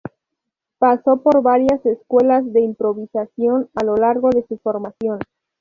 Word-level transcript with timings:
Pasó 0.79 1.21
por 1.21 1.43
varias 1.43 1.85
escuelas 1.85 2.51
de 2.51 2.61
improvisación 2.61 3.69
a 3.75 3.83
lo 3.83 3.95
largo 3.97 4.31
de 4.31 4.43
su 4.47 4.57
formación. 4.57 5.19